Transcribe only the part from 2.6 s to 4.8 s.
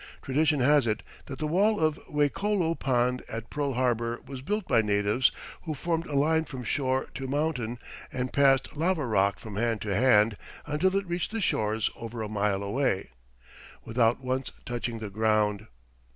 Pond at Pearl Harbour was built